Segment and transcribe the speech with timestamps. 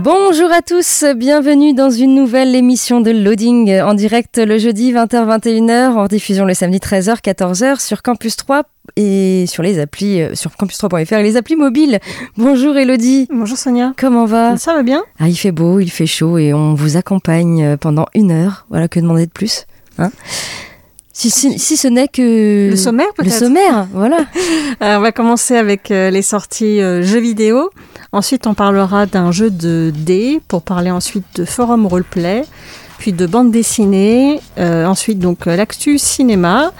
[0.00, 5.88] Bonjour à tous, bienvenue dans une nouvelle émission de Loading en direct le jeudi 20h-21h,
[5.96, 8.62] en diffusion le samedi 13h-14h sur Campus 3
[8.94, 11.98] et sur les applis, euh, sur campus3.fr et les applis mobiles.
[12.36, 13.26] Bonjour Elodie.
[13.28, 13.92] Bonjour Sonia.
[13.96, 14.56] Comment va?
[14.56, 15.02] Ça va bien?
[15.18, 18.66] Ah, il fait beau, il fait chaud et on vous accompagne euh, pendant une heure.
[18.70, 19.66] Voilà, que demander de plus
[19.98, 20.12] hein?
[21.18, 22.70] Si, si, si ce n'est que...
[22.70, 24.18] Le sommaire Le peut-être sommaire, voilà.
[24.80, 27.70] On va commencer avec euh, les sorties euh, jeux vidéo.
[28.12, 32.44] Ensuite, on parlera d'un jeu de dés pour parler ensuite de forum roleplay,
[32.98, 34.40] puis de bande dessinée.
[34.58, 36.70] Euh, ensuite, donc l'actu cinéma.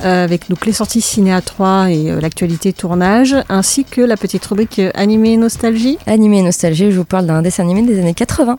[0.00, 4.80] avec donc les sorties ciné à 3 et l'actualité tournage, ainsi que la petite rubrique
[4.94, 5.98] animé nostalgie.
[6.06, 8.56] Animé et nostalgie, je vous parle d'un dessin animé des années 80.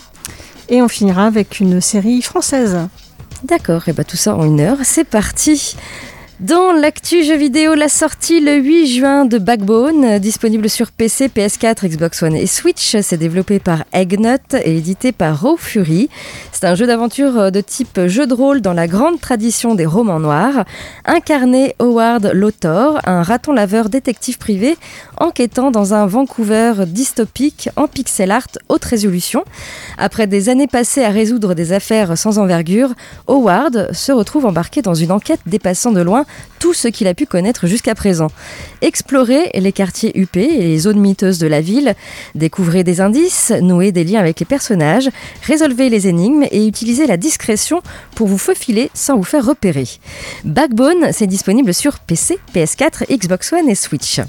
[0.70, 2.78] Et on finira avec une série française.
[3.44, 5.76] D'accord, et bah tout ça en une heure, c'est parti
[6.40, 11.30] dans l'actu jeu vidéo, la sortie le 8 juin de Backbone, euh, disponible sur PC,
[11.30, 12.96] PS4, Xbox One et Switch.
[13.02, 16.12] C'est développé par Eggnut et édité par Raw Fury.
[16.52, 19.88] C'est un jeu d'aventure euh, de type jeu de rôle dans la grande tradition des
[19.88, 20.66] romans noirs.
[21.06, 24.78] Incarné Howard Lothor, un raton laveur détective privé
[25.20, 29.44] enquêtant dans un Vancouver dystopique en pixel art haute résolution.
[29.98, 32.94] Après des années passées à résoudre des affaires sans envergure,
[33.28, 36.26] Howard se retrouve embarqué dans une enquête dépassant de loin
[36.60, 38.28] tout ce qu'il a pu connaître jusqu'à présent.
[38.82, 41.96] Explorez les quartiers huppés et les zones miteuses de la ville,
[42.36, 45.10] découvrez des indices, nouez des liens avec les personnages,
[45.44, 47.82] résolvez les énigmes et utilisez la discrétion
[48.16, 49.88] pour vous faufiler sans vous faire repérer.
[50.44, 54.20] Backbone, c'est disponible sur PC, PS4, Xbox One et Switch.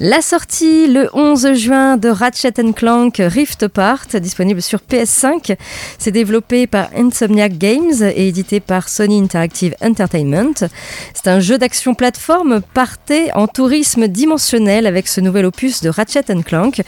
[0.00, 5.56] La sortie le 11 juin de Ratchet Clank Rift Apart, disponible sur PS5.
[5.98, 10.68] C'est développé par Insomniac Games et édité par Sony Interactive Entertainment.
[11.14, 16.24] C'est un jeu d'action plateforme partez en tourisme dimensionnel avec ce nouvel opus de Ratchet
[16.44, 16.82] Clank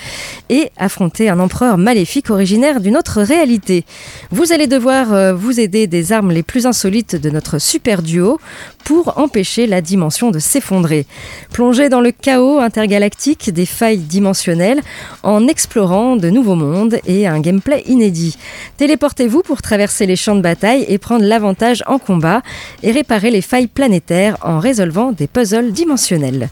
[0.48, 3.84] et affronter un empereur maléfique originaire d'une autre réalité.
[4.30, 8.38] Vous allez devoir euh, vous aider des armes les plus insolites de notre super duo
[8.84, 11.06] pour empêcher la dimension de s'effondrer.
[11.52, 14.80] Plongez dans le chaos intergalactique des failles dimensionnelles
[15.22, 18.36] en explorant de nouveaux mondes et un gameplay inédit.
[18.76, 22.42] Téléportez-vous pour traverser les champs de bataille et prendre l'avantage en combat
[22.82, 26.50] et réparer les failles planétaires en résolvant des puzzles dimensionnels.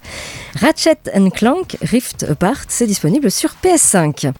[0.61, 0.99] Ratchet
[1.35, 4.33] Clank Rift Apart, c'est disponible sur PS5.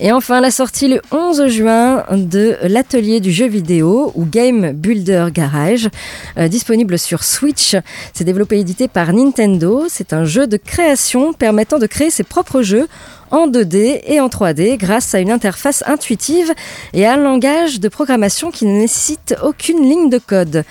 [0.00, 5.26] Et enfin, la sortie le 11 juin de l'atelier du jeu vidéo ou Game Builder
[5.32, 5.88] Garage,
[6.36, 7.76] euh, disponible sur Switch.
[8.12, 9.84] C'est développé et édité par Nintendo.
[9.88, 12.88] C'est un jeu de création permettant de créer ses propres jeux
[13.30, 16.52] en 2D et en 3D grâce à une interface intuitive
[16.92, 20.64] et à un langage de programmation qui ne nécessite aucune ligne de code.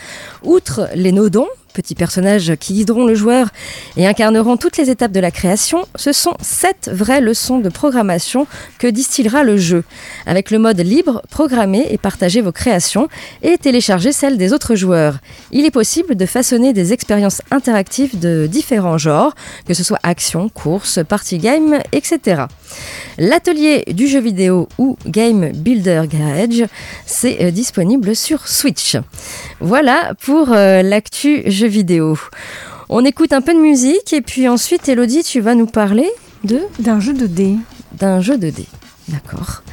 [0.44, 3.50] Outre les nodons, petits personnages qui guideront le joueur
[3.98, 8.48] et incarneront toutes les étapes de la création, ce sont sept vraies leçons de programmation
[8.80, 9.84] que distillera le jeu.
[10.26, 13.08] Avec le mode libre, programmez et partagez vos créations
[13.42, 15.18] et téléchargez celles des autres joueurs.
[15.52, 19.36] Il est possible de façonner des expériences interactives de différents genres,
[19.68, 22.44] que ce soit action, course, party game, etc.
[23.18, 26.66] L'atelier du jeu vidéo ou Game Builder Garage,
[27.06, 28.98] c'est euh, disponible sur Switch.
[29.60, 32.18] Voilà pour euh, l'actu jeu vidéo.
[32.90, 36.10] On écoute un peu de musique et puis ensuite, Elodie, tu vas nous parler
[36.44, 37.56] de D'un jeu de dés.
[38.00, 38.68] d'un jeu de dés.
[39.08, 39.64] D'accord.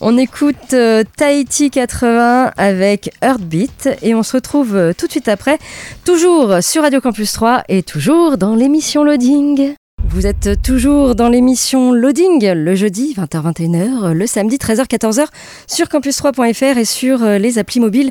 [0.00, 5.28] On écoute euh, Tahiti 80 avec Heartbeat et on se retrouve euh, tout de suite
[5.28, 5.58] après,
[6.04, 9.74] toujours sur Radio Campus 3 et toujours dans l'émission Loading.
[10.08, 15.26] Vous êtes toujours dans l'émission Loading, le jeudi 20h-21h, le samedi 13h-14h
[15.66, 18.10] sur campus3.fr et sur euh, les applis mobiles.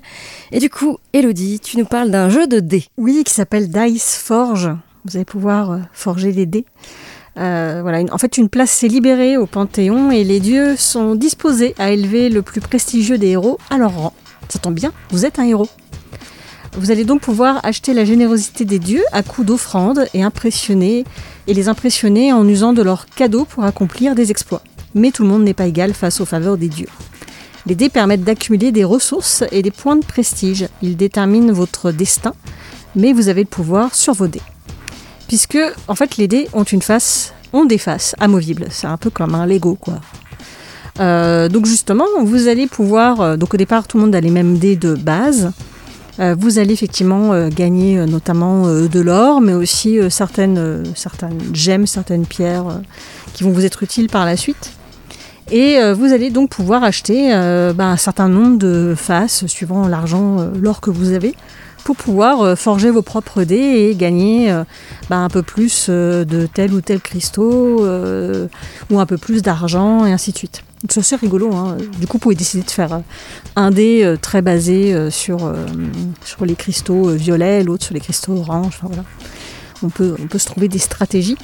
[0.52, 2.86] Et du coup, Elodie, tu nous parles d'un jeu de dés.
[2.98, 4.72] Oui, qui s'appelle Dice Forge.
[5.06, 6.66] Vous allez pouvoir euh, forger des dés.
[7.38, 11.76] Euh, voilà, en fait, une place s'est libérée au Panthéon et les dieux sont disposés
[11.78, 14.14] à élever le plus prestigieux des héros à leur rang.
[14.50, 15.70] Ça tombe bien, vous êtes un héros.
[16.78, 21.04] Vous allez donc pouvoir acheter la générosité des dieux à coups d'offrandes et impressionner
[21.48, 24.64] et les impressionner en usant de leurs cadeaux pour accomplir des exploits.
[24.96, 26.88] Mais tout le monde n'est pas égal face aux faveurs des dieux.
[27.66, 30.68] Les dés permettent d'accumuler des ressources et des points de prestige.
[30.82, 32.34] Ils déterminent votre destin,
[32.96, 34.42] mais vous avez le pouvoir sur vos dés.
[35.28, 38.68] Puisque, en fait, les dés ont une face, ont des faces amovibles.
[38.70, 40.00] C'est un peu comme un Lego, quoi.
[41.00, 44.30] Euh, donc justement, vous allez pouvoir, euh, donc au départ tout le monde a les
[44.30, 45.52] mêmes dés de base.
[46.22, 50.84] Euh, vous allez effectivement gagner notamment de l'or, mais aussi certaines,
[51.54, 52.82] gemmes, certaines pierres
[53.34, 54.72] qui vont vous être utiles par la suite.
[55.50, 57.30] Et vous allez donc pouvoir acheter
[57.76, 61.36] bah, un certain nombre de faces suivant l'argent, l'or que vous avez,
[61.84, 64.52] pour pouvoir forger vos propres dés et gagner
[65.10, 67.86] bah, un peu plus de tel ou tel cristaux
[68.90, 70.64] ou un peu plus d'argent et ainsi de suite.
[70.90, 71.54] C'est assez rigolo.
[71.54, 71.78] Hein.
[72.00, 73.02] Du coup, vous pouvez décider de faire
[73.56, 75.66] un dé euh, très basé euh, sur, euh,
[76.44, 78.80] les cristaux violets, l'autre sur les cristaux orange.
[78.82, 79.04] voilà.
[79.84, 81.38] on, peut, se trouver des stratégies.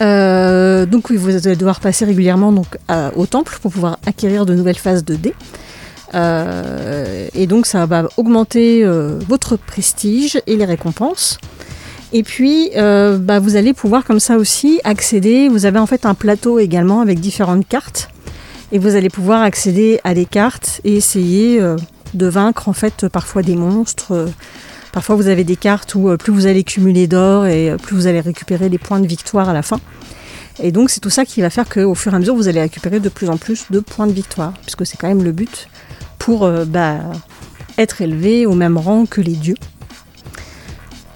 [0.00, 2.78] donc vous allez devoir passer régulièrement donc,
[3.14, 5.34] au temple pour pouvoir acquérir de nouvelles phases de dés.
[6.14, 8.84] Et donc ça va augmenter
[9.28, 11.38] votre prestige et les récompenses.
[12.12, 15.48] Et puis, bah, vous allez pouvoir comme ça aussi accéder.
[15.48, 18.08] Vous avez en fait un plateau également avec différentes cartes
[18.74, 21.76] et vous allez pouvoir accéder à des cartes et essayer euh,
[22.12, 24.28] de vaincre en fait parfois des monstres.
[24.92, 27.94] Parfois vous avez des cartes où euh, plus vous allez cumuler d'or et euh, plus
[27.94, 29.80] vous allez récupérer des points de victoire à la fin.
[30.60, 32.60] Et donc c'est tout ça qui va faire qu'au fur et à mesure vous allez
[32.60, 35.68] récupérer de plus en plus de points de victoire, puisque c'est quand même le but
[36.24, 36.98] pour bah,
[37.78, 39.56] être élevé au même rang que les dieux.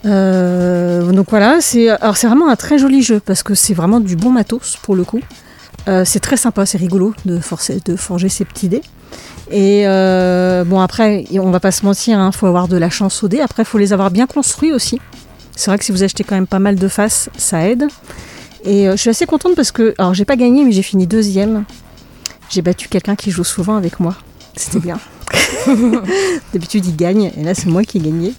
[0.05, 1.89] donc voilà, c'est
[2.27, 5.21] vraiment un très joli jeu parce que c'est vraiment du bon matos pour le coup.
[5.89, 8.83] Euh, c'est très sympa, c'est rigolo de, forger ces petits dés.
[9.51, 12.91] Et euh, bon, après, on va pas se mentir, il hein, faut avoir de la
[12.91, 13.41] chance au dé.
[13.41, 15.01] Après, il faut les avoir bien construits aussi.
[15.57, 17.87] C'est vrai que si vous achetez quand même pas mal de faces, ça aide.
[18.65, 21.07] Et euh, je suis assez contente parce que, alors j'ai pas gagné, mais j'ai fini
[21.07, 21.65] deuxième.
[22.51, 24.15] J'ai battu quelqu'un qui joue souvent avec moi.
[24.59, 24.99] C'était bien.
[26.53, 28.35] D'habitude, il gagne, et là, c'est moi qui ai gagné.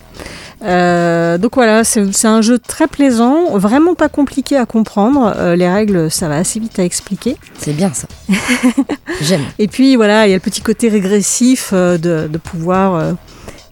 [0.62, 5.33] Euh, donc voilà, c'est un jeu très plaisant, vraiment pas compliqué à comprendre.
[5.38, 7.38] Euh, les règles, ça va assez vite à expliquer.
[7.57, 8.07] C'est bien ça.
[9.21, 9.44] J'aime.
[9.57, 13.15] Et puis voilà, il y a le petit côté régressif euh, de, pouvoir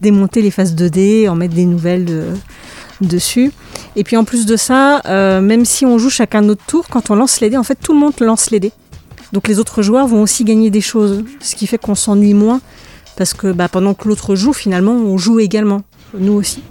[0.00, 2.06] démonter les phases 2D, en mettre des nouvelles
[3.00, 3.52] dessus.
[3.96, 5.02] Et puis en plus de ça,
[5.40, 7.92] même si on joue chacun notre tour, quand on lance les dés, en fait tout
[7.92, 8.72] le monde lance les dés.
[9.32, 12.60] Donc les autres joueurs vont aussi gagner des choses, ce qui fait qu'on s'ennuie moins
[13.18, 15.82] parce que bah, pendant que l'autre joue, finalement, on joue également,
[16.16, 16.62] nous aussi.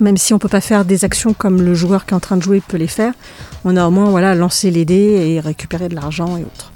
[0.00, 2.20] Même si on ne peut pas faire des actions comme le joueur qui est en
[2.20, 3.12] train de jouer peut les faire,
[3.64, 6.72] on a au moins voilà, lancé les dés et récupéré de l'argent et autres.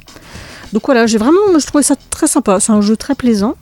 [0.72, 2.60] Donc voilà, j'ai vraiment, je trouvais ça très sympa.
[2.60, 3.56] C'est un jeu très plaisant.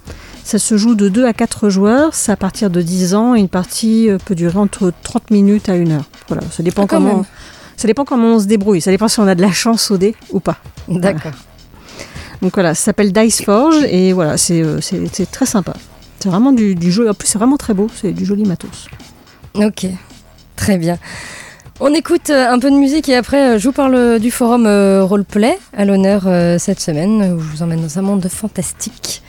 [0.44, 3.40] Ça se joue de 2 à 4 joueurs, c'est à partir de 10 ans et
[3.40, 6.04] une partie euh, peut durer entre 30 minutes à 1 heure.
[6.28, 7.24] Voilà, ça dépend ah, comment.
[7.80, 9.96] Ça dépend comment on se débrouille, ça dépend si on a de la chance au
[9.96, 10.58] dé ou pas.
[10.86, 11.32] D'accord.
[12.42, 14.80] Donc voilà, ça s'appelle Dice Forge et voilà, c'est euh,
[15.32, 15.72] très sympa.
[16.18, 18.88] C'est vraiment du, jeu, en plus c'est vraiment très beau, c'est du joli matos.
[19.54, 19.86] Ok,
[20.56, 20.98] très bien.
[21.80, 24.66] On écoute euh, un peu de musique et après euh, je vous parle du forum
[24.66, 26.28] Roleplay à l'honneur
[26.60, 29.22] cette semaine où je vous emmène dans un monde fantastique.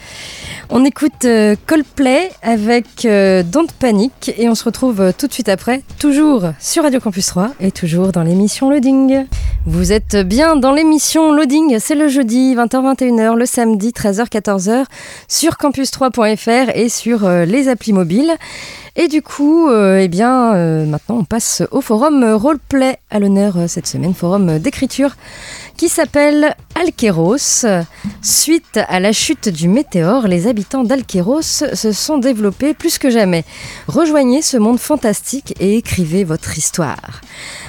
[0.69, 5.33] On écoute euh, Coldplay avec euh, Don't Panic et on se retrouve euh, tout de
[5.33, 9.25] suite après, toujours sur Radio Campus 3 et toujours dans l'émission Loading.
[9.65, 14.85] Vous êtes bien dans l'émission Loading, c'est le jeudi 20h-21h, le samedi 13h-14h
[15.27, 18.33] sur campus3.fr et sur les applis mobiles.
[18.95, 24.13] Et du coup, eh bien, maintenant on passe au forum Roleplay à l'honneur cette semaine,
[24.13, 25.15] forum d'écriture
[25.77, 27.65] qui s'appelle Alkeros.
[28.21, 33.45] Suite à la chute du météore, les habitants d'Alkeros se sont développés plus que jamais.
[33.87, 37.21] Rejoignez ce monde fantastique et écrivez votre histoire.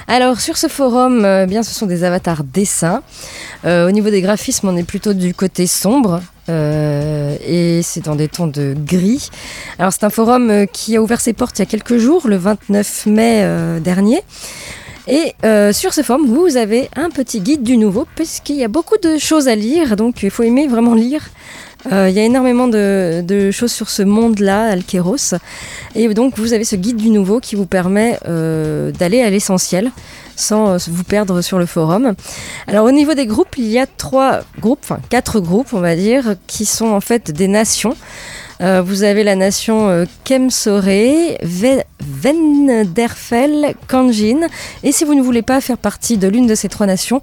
[0.09, 3.01] Alors sur ce forum, euh, bien ce sont des avatars dessins.
[3.63, 6.21] Euh, au niveau des graphismes, on est plutôt du côté sombre.
[6.49, 9.29] Euh, et c'est dans des tons de gris.
[9.79, 12.35] Alors c'est un forum qui a ouvert ses portes il y a quelques jours, le
[12.35, 14.21] 29 mai dernier.
[15.07, 15.33] Et
[15.71, 19.17] sur ce forum, vous avez un petit guide du nouveau, puisqu'il y a beaucoup de
[19.17, 21.29] choses à lire, donc il faut aimer vraiment lire.
[21.91, 25.35] Euh, il y a énormément de, choses sur ce monde-là, Alkeros.
[25.95, 29.91] Et donc vous avez ce guide du nouveau qui vous permet euh, d'aller à l'essentiel
[30.35, 32.13] sans vous perdre sur le forum.
[32.67, 35.95] Alors au niveau des groupes, il y a trois groupes, enfin quatre groupes on va
[35.95, 37.95] dire, qui sont en fait des nations.
[38.63, 40.83] Euh, vous avez la nation euh, Kemsore,
[41.99, 44.47] Venderfell, Kanjin.
[44.83, 47.21] Et si vous ne voulez pas faire partie de l'une de ces trois nations,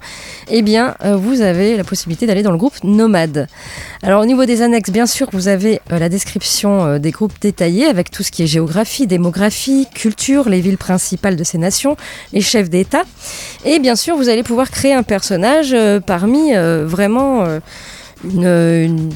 [0.51, 3.47] eh bien, euh, vous avez la possibilité d'aller dans le groupe Nomade.
[4.03, 8.11] Alors, au niveau des annexes, bien sûr, vous avez la description des groupes détaillés avec
[8.11, 11.97] tout ce qui est géographie, démographie, culture, les villes principales de ces nations,
[12.33, 13.03] les chefs d'État.
[13.65, 17.45] Et bien sûr, vous allez pouvoir créer un personnage parmi vraiment
[18.23, 19.09] une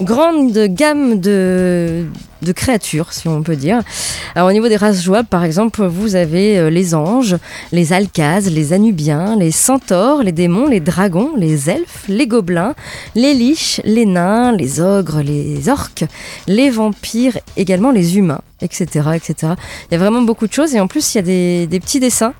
[0.00, 2.06] grande gamme de,
[2.54, 3.80] créatures, si on peut dire.
[4.34, 7.36] Alors, au niveau des races jouables, par exemple, vous avez euh, les anges,
[7.72, 12.74] les alcazes, les anubiens, les centaures, les démons, les dragons, les elfes, les gobelins,
[13.14, 16.04] les liches, les nains, les ogres, les orques,
[16.46, 19.54] les vampires, également les humains, etc., etc.
[19.90, 22.00] Il y a vraiment beaucoup de choses et en plus, il y a des, petits
[22.00, 22.34] dessins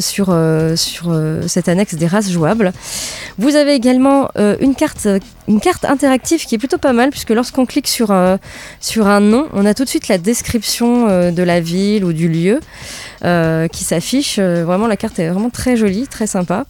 [0.00, 2.72] sur, euh, sur euh, cette annexe des races jouables.
[3.38, 5.06] Vous avez également euh, une, carte,
[5.84, 8.36] interactive qui est plutôt pas mal puisque lorsqu'on clique sur, euh,
[8.98, 12.28] un nom, on a tout de suite la description euh, de la ville ou du
[12.28, 12.60] lieu euh,
[13.22, 14.36] qui s'affiche.
[14.38, 16.64] Euh, vraiment, la carte est vraiment très jolie, très sympa.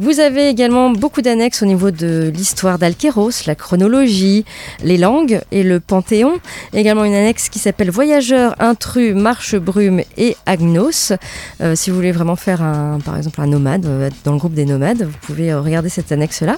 [0.00, 4.44] Vous avez également beaucoup d'annexes au niveau de l'histoire d'Alkéros, la chronologie,
[4.82, 6.34] les langues et le panthéon.
[6.72, 11.12] Également une annexe qui s'appelle Voyageurs, intrus, marche brume et agnos.
[11.60, 14.38] Euh, si vous voulez vraiment faire un, par exemple un nomade, euh, être dans le
[14.38, 16.56] groupe des nomades, vous pouvez euh, regarder cette annexe-là.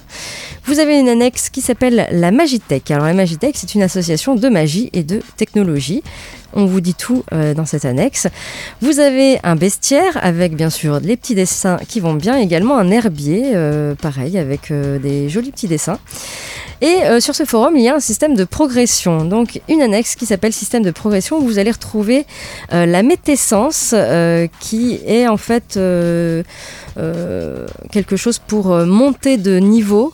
[0.65, 2.91] Vous avez une annexe qui s'appelle la Magitech.
[2.91, 6.03] Alors la Magitech, c'est une association de magie et de technologie.
[6.55, 8.29] On vous dit tout euh, dans cette annexe.
[8.81, 12.91] Vous avez un bestiaire avec bien sûr les petits dessins qui vont bien, également un
[12.91, 15.99] herbier, euh, pareil, avec euh, des jolis petits dessins.
[16.81, 19.25] Et euh, sur ce forum, il y a un système de progression.
[19.25, 22.27] Donc une annexe qui s'appelle système de progression où vous allez retrouver
[22.73, 25.79] euh, la métessence euh, qui est en fait
[27.91, 30.13] quelque chose pour monter de niveau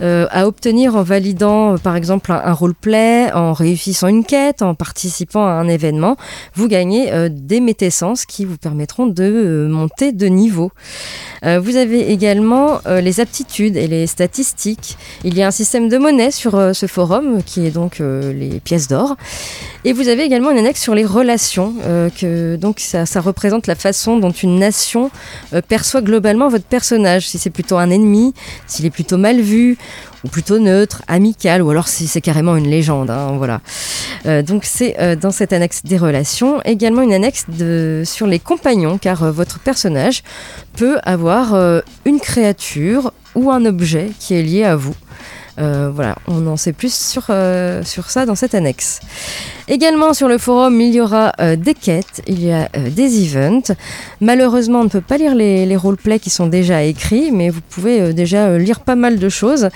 [0.00, 5.44] à obtenir en validant par exemple un, un roleplay, en réussissant une quête, en participant
[5.46, 6.16] à un événement.
[6.54, 10.72] Vous gagnez des métessences qui vous permettront de monter de niveau.
[11.42, 14.96] Vous avez également les aptitudes et les statistiques.
[15.24, 18.32] Il y a un système de monnaie sur euh, ce forum qui est donc euh,
[18.32, 19.16] les pièces d'or.
[19.84, 21.74] Et vous avez également une annexe sur les relations.
[21.84, 25.10] euh, que, donc ça, représente la façon dont une nation
[25.68, 27.28] perçoit globalement votre personnage.
[27.28, 28.34] Si c'est plutôt un ennemi,
[28.66, 29.78] s'il est plutôt mal vu
[30.24, 33.10] ou plutôt neutre, amical, ou alors si c'est carrément une légende.
[33.10, 33.60] hein, voilà.
[34.42, 36.60] Donc c'est dans cette annexe des relations.
[36.64, 40.22] Également une annexe de, sur les compagnons, car votre personnage
[40.76, 41.54] peut avoir
[42.04, 44.94] une créature ou un objet qui est lié à vous.
[45.58, 49.00] Euh, voilà, on en sait plus sur, euh, sur ça dans cette annexe.
[49.68, 53.74] Également sur le forum, il y aura euh, des quêtes, il y a des events.
[54.20, 58.12] Malheureusement, on ne peut pas lire les, roleplays qui sont déjà écrits, mais vous pouvez
[58.12, 59.68] déjà lire pas mal de choses.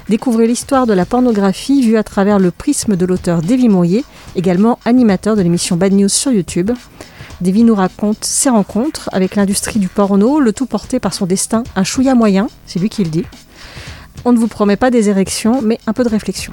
[0.09, 4.79] Découvrez l'histoire de la pornographie vue à travers le prisme de l'auteur Davy Mourier, également
[4.85, 6.71] animateur de l'émission Bad News sur YouTube.
[7.41, 11.65] Davy nous raconte ses rencontres avec l'industrie du porno, le tout porté par son destin,
[11.77, 13.25] un chouïa moyen, c'est lui qui le dit.
[14.25, 16.53] On ne vous promet pas des érections, mais un peu de réflexion.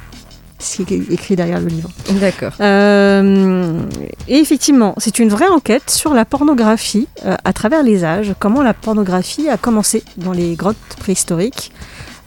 [0.59, 1.89] Ce qui est écrit derrière le livre.
[2.19, 2.51] D'accord.
[2.59, 3.81] Euh,
[4.27, 8.61] et effectivement, c'est une vraie enquête sur la pornographie euh, à travers les âges, comment
[8.61, 11.71] la pornographie a commencé dans les grottes préhistoriques,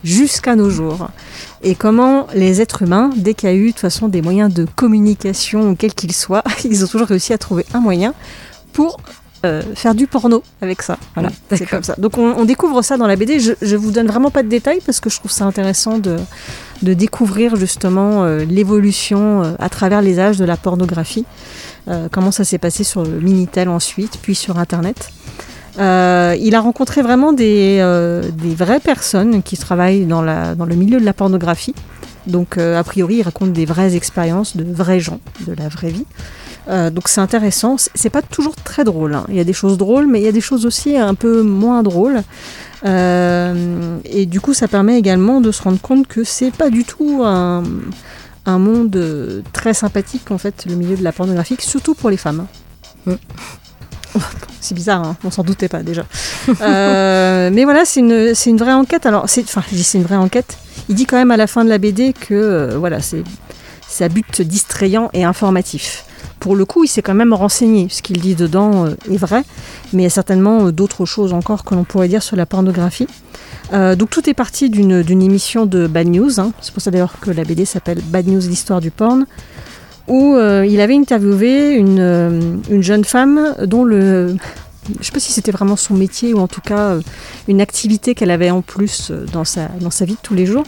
[0.04, 1.08] jusqu'à nos jours.
[1.62, 4.52] Et comment les êtres humains, dès qu'il y a eu de toute façon des moyens
[4.52, 8.14] de communication, quels qu'ils soient, ils ont toujours réussi à trouver un moyen
[8.72, 8.98] pour
[9.44, 10.98] euh, faire du porno avec ça.
[11.14, 11.94] Voilà, c'est comme ça.
[11.98, 13.40] Donc on, on découvre ça dans la BD.
[13.40, 16.16] Je, je vous donne vraiment pas de détails parce que je trouve ça intéressant de,
[16.82, 21.24] de découvrir justement euh, l'évolution euh, à travers les âges de la pornographie.
[22.12, 25.10] Comment ça s'est passé sur le Minitel ensuite, puis sur Internet.
[25.78, 30.66] Euh, il a rencontré vraiment des, euh, des vraies personnes qui travaillent dans, la, dans
[30.66, 31.74] le milieu de la pornographie.
[32.26, 35.90] Donc, euh, a priori, il raconte des vraies expériences de vrais gens, de la vraie
[35.90, 36.06] vie.
[36.68, 37.76] Euh, donc, c'est intéressant.
[37.76, 39.14] C'est- pas toujours très drôle.
[39.14, 39.24] hein.
[39.28, 41.42] Il y a des choses drôles, mais il y a des choses aussi un peu
[41.42, 42.22] moins drôles.
[42.84, 46.84] Euh, et du coup, ça permet également de se rendre compte que c'est pas du
[46.84, 47.62] tout un,
[48.46, 52.16] un monde euh, très sympathique, en fait, le milieu de la pornographie, surtout pour les
[52.16, 52.46] femmes.
[53.06, 53.12] Mm.
[54.60, 56.04] C'est bizarre, hein, on s'en doutait pas déjà.
[56.60, 59.06] Euh, mais voilà, c'est une, une vraie enquête.
[59.06, 60.56] Alors, enfin, je dis c'est une vraie enquête.
[60.88, 63.24] Il dit quand même à la fin de la BD que euh, voilà, c'est,
[63.88, 66.04] c'est à but distrayant et informatif.
[66.42, 67.86] Pour le coup, il s'est quand même renseigné.
[67.88, 69.44] Ce qu'il dit dedans euh, est vrai,
[69.92, 72.46] mais il y a certainement euh, d'autres choses encore que l'on pourrait dire sur la
[72.46, 73.06] pornographie.
[73.72, 76.40] Euh, donc tout est parti d'une, émission de Bad News.
[76.40, 76.50] hein.
[76.60, 79.24] C'est pour ça d'ailleurs que la BD s'appelle Bad News, l'histoire du porn
[80.08, 84.34] où il avait interviewé une jeune femme dont le...
[84.88, 87.02] Je ne sais pas si c'était vraiment son métier ou en tout cas euh,
[87.46, 90.44] une activité qu'elle avait en plus euh, dans sa, dans sa vie de tous les
[90.44, 90.64] jours.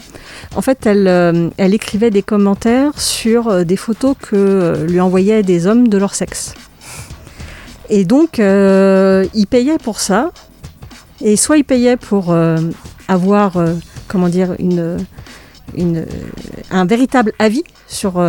[0.55, 5.67] En fait, elle, euh, elle écrivait des commentaires sur des photos que lui envoyaient des
[5.67, 6.53] hommes de leur sexe.
[7.89, 10.31] Et donc, euh, il payait pour ça.
[11.21, 12.35] Et soit il payait pour
[13.07, 13.53] avoir,
[14.07, 14.97] comment dire, une,
[15.75, 16.05] une,
[16.71, 18.19] un véritable avis sur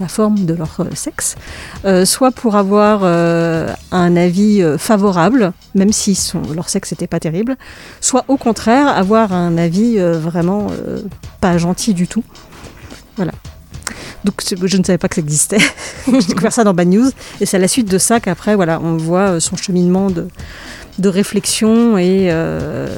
[0.00, 1.36] la forme de leur euh, sexe,
[1.84, 6.18] euh, soit pour avoir euh, un avis favorable, même si
[6.54, 7.56] leur sexe n'était pas terrible,
[8.00, 10.68] soit au contraire avoir un avis vraiment
[11.40, 12.24] pas gentil du tout.
[13.16, 13.32] Voilà.
[14.24, 15.58] Donc je ne savais pas que ça existait.
[16.06, 18.80] J'ai découvert ça dans Bad News et c'est à la suite de ça qu'après voilà
[18.82, 20.28] on voit son cheminement de,
[20.98, 22.88] de réflexion et, euh,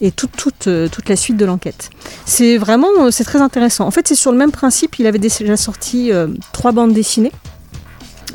[0.00, 1.90] et toute, toute, euh, toute la suite de l'enquête.
[2.24, 3.86] C'est vraiment euh, c'est très intéressant.
[3.86, 4.98] En fait, c'est sur le même principe.
[4.98, 6.12] Il avait déjà sorti
[6.52, 7.32] trois bandes dessinées.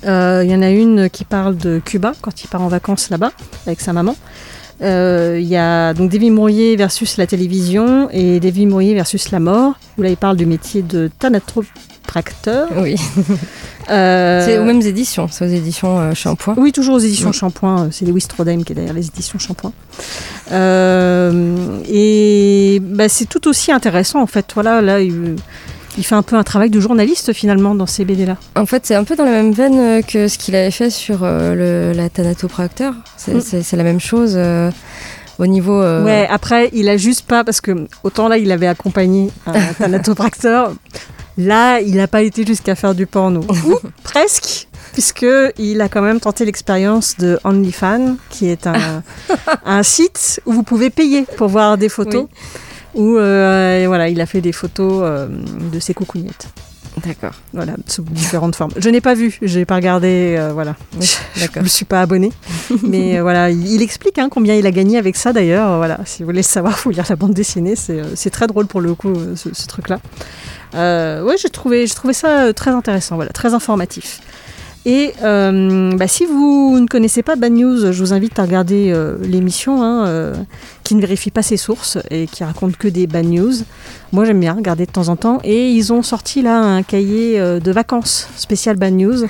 [0.03, 0.07] Il
[0.49, 3.31] y en a une qui parle de Cuba quand il part en vacances là-bas
[3.65, 4.15] avec sa maman.
[4.81, 9.77] Il y a donc David Mourier versus la télévision et David Mourier versus la mort.
[9.97, 11.09] Où là, il parle du métier de
[12.13, 12.67] thanatopracteur.
[12.77, 12.95] Oui,
[13.91, 16.53] Euh, c'est aux mêmes éditions, c'est aux éditions euh, Shampoing.
[16.59, 17.35] oui, toujours aux éditions Oui.
[17.35, 17.85] Shampoing.
[17.85, 19.71] euh, C'est Lewis Strodheim qui est derrière les éditions Shampoing.
[20.51, 24.45] Euh, et bah, c'est tout aussi intéressant en fait.
[24.53, 25.35] Voilà, là, il,
[25.97, 28.37] il fait un peu un travail de journaliste finalement dans ces BD là.
[28.55, 31.21] En fait, c'est un peu dans la même veine que ce qu'il avait fait sur
[31.23, 32.93] le, la Thanatopracteur.
[33.17, 33.77] C'est Mm.
[33.77, 34.37] la même chose
[35.39, 35.81] au niveau.
[35.81, 39.73] euh, Ouais, après, il a juste pas parce que autant là, il avait accompagné un
[39.79, 40.73] thanatopracteur.
[41.39, 43.39] Là, il n'a pas été jusqu'à faire du porno.
[43.65, 45.25] Ou presque, puisque
[45.57, 49.03] il a quand même tenté l'expérience de OnlyFans, qui est un,
[49.65, 52.27] un site où vous pouvez payer pour voir des photos.
[52.93, 55.27] Où euh, voilà, il a fait des photos euh,
[55.71, 56.49] de ses coucougnettes.
[57.05, 57.33] D'accord.
[57.53, 58.71] Voilà, sous différentes formes.
[58.75, 60.75] Je n'ai pas vu, j'ai pas regardé, euh, voilà.
[61.35, 62.33] Je ne suis pas abonné.
[62.83, 65.77] Mais euh, voilà, il, il explique hein, combien il a gagné avec ça d'ailleurs.
[65.77, 67.75] Voilà, si vous voulez savoir, il faut lire la bande dessinée.
[67.77, 69.99] C'est, très drôle pour le coup, ce, ce truc-là.
[70.75, 74.21] Euh, ouais, j'ai trouvé, j'ai trouvé ça euh, très intéressant, voilà, très informatif.
[74.85, 78.91] Et euh, bah, si vous ne connaissez pas Bad News, je vous invite à regarder
[78.91, 80.33] euh, l'émission hein, euh,
[80.83, 83.53] qui ne vérifie pas ses sources et qui raconte que des bad news.
[84.13, 85.39] Moi j'aime bien regarder de temps en temps.
[85.43, 89.27] Et ils ont sorti là un cahier de vacances spécial Bad News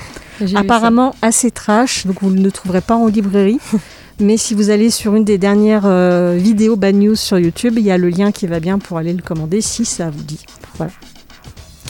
[0.55, 3.59] apparemment assez trash, donc vous ne le trouverez pas en librairie.
[4.21, 5.89] Mais si vous allez sur une des dernières
[6.35, 9.13] vidéos Bad News sur YouTube, il y a le lien qui va bien pour aller
[9.13, 10.45] le commander si ça vous dit.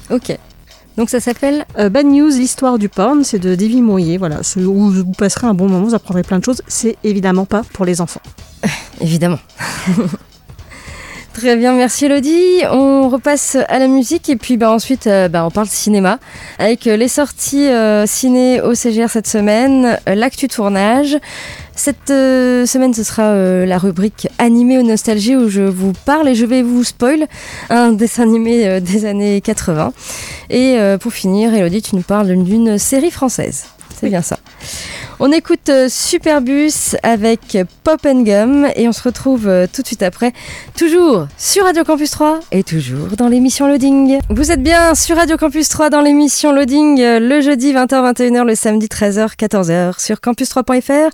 [0.10, 0.38] Ok.
[0.98, 1.66] Donc ça s'appelle.
[1.78, 4.18] Euh, Bad News, l'histoire du porn, c'est de Davy Mourier.
[4.18, 6.62] Voilà, où vous passerez un bon moment, vous apprendrez plein de choses.
[6.68, 8.22] C'est évidemment pas pour les enfants.
[9.02, 9.40] Évidemment.
[11.40, 12.64] Très bien, merci Elodie.
[12.70, 16.20] On repasse à la musique et puis bah, ensuite euh, bah, on parle cinéma
[16.58, 21.18] avec euh, les sorties euh, ciné au CGR cette semaine, euh, l'actu tournage.
[21.76, 23.34] Cette euh, semaine ce sera
[23.66, 27.26] la rubrique animé aux nostalgie où je vous parle et je vais vous spoil
[27.70, 29.94] un dessin animé des années 80.
[30.50, 33.68] Et pour finir, Elodie, tu nous parles d'une série française.
[33.98, 34.40] C'est bien ça.
[35.22, 40.02] On écoute euh, Superbus avec Pop Gum et on se retrouve euh, tout de suite
[40.02, 40.32] après,
[40.78, 44.20] toujours sur Radio Campus 3 et toujours dans l'émission Loading.
[44.30, 48.56] Vous êtes bien sur Radio Campus 3 dans l'émission Loading euh, le jeudi 20h-21h, le
[48.56, 51.10] samedi 13h-14h sur campus3.fr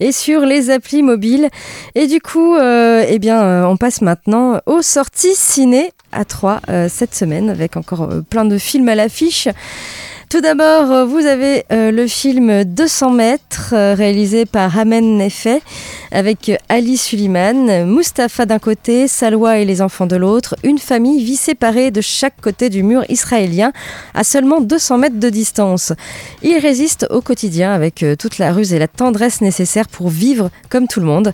[0.00, 1.50] et sur les applis mobiles.
[1.94, 7.50] Et du coup, eh bien, on passe maintenant aux sorties ciné à 3 cette semaine
[7.50, 9.48] avec encore plein de films à l'affiche.
[10.30, 15.60] Tout d'abord, euh, vous avez euh, le film 200 mètres euh, réalisé par Hamen Nefeh
[16.12, 20.54] avec Ali Suliman, Mustapha d'un côté, Salwa et les enfants de l'autre.
[20.62, 23.72] Une famille vit séparée de chaque côté du mur israélien
[24.14, 25.92] à seulement 200 mètres de distance.
[26.42, 30.86] Ils résistent au quotidien avec toute la ruse et la tendresse nécessaires pour vivre comme
[30.86, 31.32] tout le monde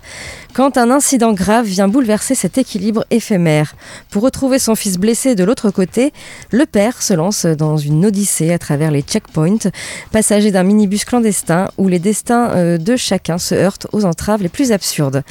[0.57, 3.75] quand un incident grave vient bouleverser cet équilibre éphémère.
[4.09, 6.11] Pour retrouver son fils blessé de l'autre côté,
[6.49, 9.69] le père se lance dans une odyssée à travers les checkpoints,
[10.11, 14.49] passager d'un minibus clandestin où les destins euh, de chacun se heurtent aux entraves les
[14.49, 15.21] plus absurdes.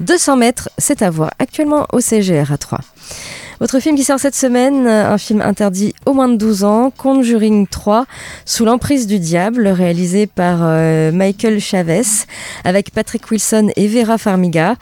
[0.00, 2.80] 200 mètres, c'est à voir actuellement au CGR à 3.
[3.60, 7.68] Autre film qui sort cette semaine, un film interdit au moins de 12 ans, Conjuring
[7.68, 8.04] 3,
[8.44, 12.02] Sous l'emprise du diable, réalisé par euh, Michael Chavez,
[12.64, 14.74] avec Patrick Wilson et Vera Farmiga.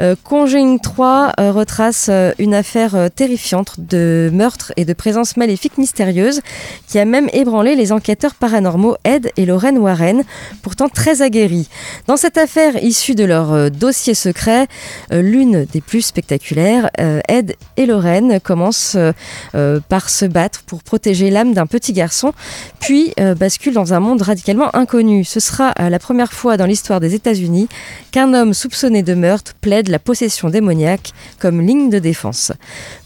[0.00, 6.40] Euh, Conjuring 3 euh, retrace une affaire terrifiante de meurtre et de présence maléfique mystérieuse
[6.88, 10.24] qui a même ébranlé les enquêteurs paranormaux Ed et Lorraine Warren,
[10.62, 11.68] pourtant très aguerris.
[12.08, 14.66] Dans cette affaire issue de leur dossier secret,
[15.12, 16.90] l'une des plus spectaculaires,
[17.28, 19.12] Ed et Lorraine commence euh,
[19.54, 22.32] euh, par se battre pour protéger l'âme d'un petit garçon,
[22.80, 25.24] puis euh, bascule dans un monde radicalement inconnu.
[25.24, 27.68] Ce sera la première fois dans l'histoire des États-Unis
[28.12, 32.52] qu'un homme soupçonné de meurtre plaide la possession démoniaque comme ligne de défense.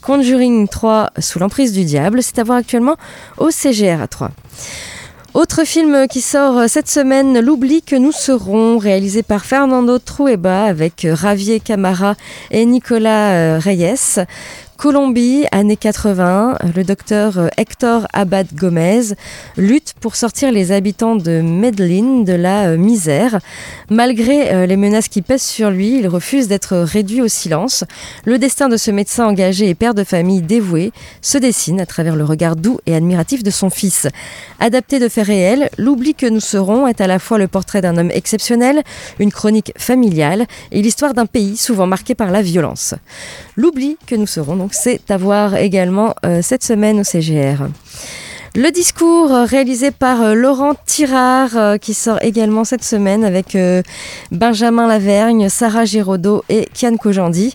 [0.02, 2.96] Conjuring 3 sous l'emprise du diable, c'est à voir actuellement
[3.38, 4.30] au CGR à 3.
[5.32, 11.06] Autre film qui sort cette semaine, L'oubli que nous serons, réalisé par Fernando Trueba avec
[11.14, 12.16] Javier Camara
[12.50, 14.18] et Nicolas Reyes.
[14.80, 19.12] Colombie, années 80, le docteur euh, Hector Abad Gomez
[19.58, 23.40] lutte pour sortir les habitants de Medellin de la euh, misère.
[23.90, 27.84] Malgré euh, les menaces qui pèsent sur lui, il refuse d'être réduit au silence.
[28.24, 32.16] Le destin de ce médecin engagé et père de famille dévoué se dessine à travers
[32.16, 34.08] le regard doux et admiratif de son fils.
[34.60, 37.98] Adapté de faits réels, L'oubli que nous serons est à la fois le portrait d'un
[37.98, 38.82] homme exceptionnel,
[39.18, 42.94] une chronique familiale et l'histoire d'un pays souvent marqué par la violence.
[43.56, 47.68] L'oubli que nous serons donc c'est à voir également euh, cette semaine au CGR.
[48.56, 53.56] Le discours euh, réalisé par euh, Laurent Tirard qui sort également cette semaine avec
[54.30, 57.54] Benjamin Lavergne, Sarah Giraudot et Kian Kojandi.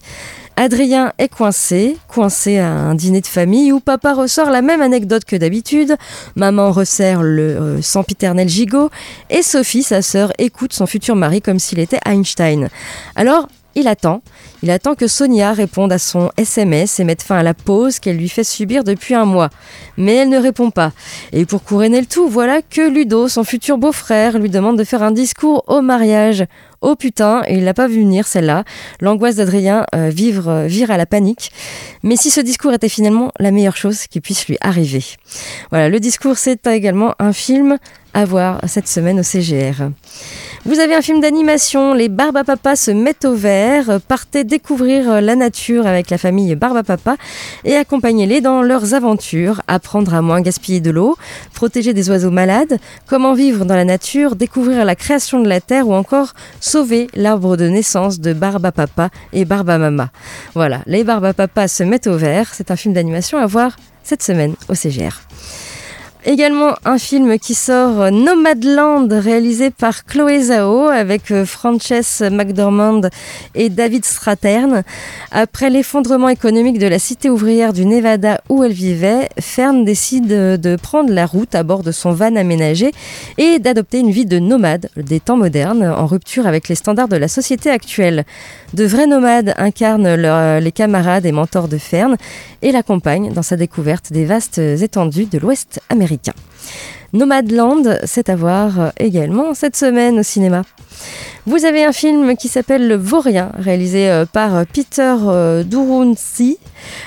[0.58, 5.26] Adrien est coincé, coincé à un dîner de famille où papa ressort la même anecdote
[5.26, 5.98] que d'habitude,
[6.38, 8.90] maman resserre le sempiternel gigot
[9.30, 12.70] et Sophie, sa sœur, écoute son futur mari comme s'il était Einstein.
[13.18, 14.22] Alors, il attend.
[14.64, 18.18] Il attend que Sonia réponde à son SMS et mette fin à la pause qu'elle
[18.18, 19.50] lui fait subir depuis un mois.
[19.98, 20.92] Mais elle ne répond pas.
[21.34, 25.04] Et pour couronner le tout, voilà que Ludo, son futur beau-frère, lui demande de faire
[25.04, 26.46] un discours au mariage.
[26.88, 28.64] Oh putain, il l'a pas vu venir celle-là.
[29.02, 31.52] L'angoisse d'Adrien euh, vivre, vire à la panique.
[32.04, 35.04] Mais si ce discours était finalement la meilleure chose qui puisse lui arriver.
[35.72, 37.80] Voilà, le discours c'est également un film
[38.16, 39.90] à voir cette semaine au CGR.
[40.66, 44.00] Vous avez un film d'animation, Les Barbapapa se mettent au vert.
[44.08, 47.18] Partez découvrir la nature avec la famille Barbapapa
[47.66, 49.62] et accompagnez-les dans leurs aventures.
[49.68, 51.18] Apprendre à moins gaspiller de l'eau,
[51.54, 55.90] protéger des oiseaux malades, comment vivre dans la nature, découvrir la création de la terre
[55.90, 56.34] ou encore
[56.76, 60.10] sauver l'arbre de naissance de Barbapapa et Barbamama.
[60.56, 62.50] Voilà, Les Barbapapa se mettent au vert.
[62.54, 65.22] C'est un film d'animation à voir cette semaine au CGR.
[66.28, 73.02] Également un film qui sort euh, Nomadland réalisé par Chloé Zhao avec euh, Frances McDormand
[73.54, 74.82] et David Stratern.
[75.30, 80.76] Après l'effondrement économique de la cité ouvrière du Nevada où elle vivait, Fern décide de
[80.78, 82.92] prendre la route à bord de son van aménagé
[83.38, 87.18] et d'adopter une vie de nomade des temps modernes en rupture avec les standards de
[87.18, 88.26] la société actuelle.
[88.76, 90.16] De vrais nomades incarnent
[90.60, 92.18] les camarades et mentors de Fern
[92.62, 96.34] et l'accompagnent dans sa découverte des vastes étendues de l'Ouest américain.
[97.14, 100.64] Nomadland, c'est à voir également cette semaine au cinéma.
[101.48, 106.58] Vous avez un film qui s'appelle Le Vaurien, réalisé euh, par euh, Peter euh, Dourounsi,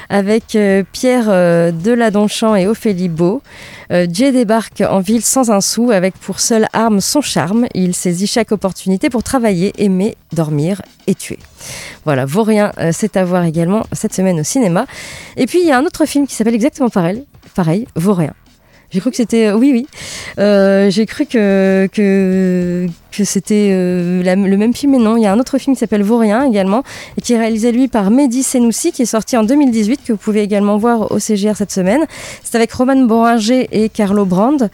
[0.08, 0.56] avec
[0.92, 3.42] Pierre Deladonchamp et Ophélie Beau.
[3.90, 7.66] Jay débarque en ville sans un sou, avec pour seule arme son charme.
[7.74, 11.38] Il saisit chaque opportunité pour travailler, aimer, dormir et tuer.
[12.04, 14.86] Voilà, Vaurien, c'est à voir également cette semaine au cinéma.
[15.36, 18.34] Et puis il y a un autre film qui s'appelle exactement pareil, pareil Vaurien
[18.90, 19.52] J'ai cru que c'était.
[19.52, 19.86] oui, oui.
[20.90, 25.16] J'ai cru que, que, que c'était le même film, mais non.
[25.16, 26.82] Il y a un autre film qui s'appelle Vaurien également,
[27.16, 30.18] et qui est réalisé lui par Mehdi Senoussi, qui est sorti en 2018, que vous
[30.18, 32.04] pouvez également voir au CGR cette semaine.
[32.44, 34.68] C'est avec Roman Boringer et Carlo Brand.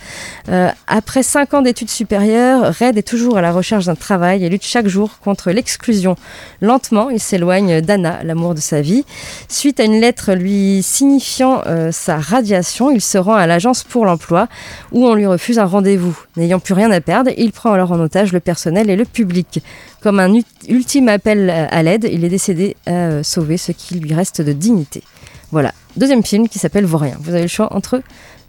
[0.87, 4.65] après cinq ans d'études supérieures, Red est toujours à la recherche d'un travail et lutte
[4.65, 6.17] chaque jour contre l'exclusion.
[6.61, 9.05] Lentement, il s'éloigne d'Anna, l'amour de sa vie.
[9.49, 14.05] Suite à une lettre lui signifiant euh, sa radiation, il se rend à l'agence pour
[14.05, 14.49] l'emploi
[14.93, 16.19] où on lui refuse un rendez-vous.
[16.37, 19.63] N'ayant plus rien à perdre, il prend alors en otage le personnel et le public.
[20.01, 20.33] Comme un
[20.69, 24.53] ultime appel à l'aide, il est décédé à euh, sauver ce qui lui reste de
[24.53, 25.03] dignité.
[25.51, 27.17] Voilà, deuxième film qui s'appelle Vaurien.
[27.21, 28.03] Vous avez le choix entre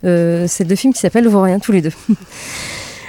[0.04, 1.92] euh, ces deux films qui s'appellent Vaurien tous les deux.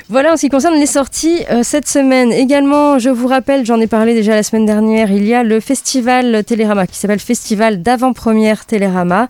[0.08, 2.30] Voilà en ce qui concerne les sorties euh, cette semaine.
[2.30, 5.58] Également, je vous rappelle, j'en ai parlé déjà la semaine dernière, il y a le
[5.58, 9.28] festival Télérama qui s'appelle Festival d'avant-première Télérama.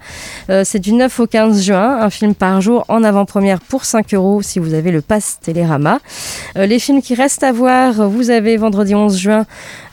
[0.51, 4.13] Euh, c'est du 9 au 15 juin, un film par jour en avant-première pour 5
[4.13, 5.99] euros si vous avez le pass Télérama.
[6.59, 9.47] Euh, les films qui restent à voir, vous avez vendredi 11 juin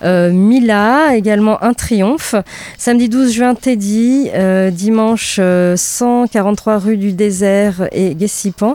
[0.04, 2.36] Mila, également Un Triomphe.
[2.78, 4.30] Samedi 12 juin Teddy,
[4.74, 5.40] dimanche
[5.78, 8.74] 143 rue du désert et Gessipan.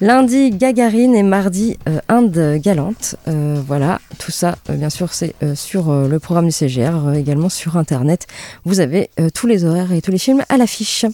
[0.00, 3.16] Lundi, Gagarine et mardi, euh, Inde galante.
[3.26, 7.76] Euh, voilà, tout ça, euh, bien sûr, c'est sur le programme du CGR, également sur
[7.76, 8.26] Internet.
[8.64, 11.04] Vous avez tous les horaires et tous les films à l'affiche.